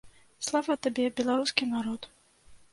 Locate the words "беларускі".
1.21-1.71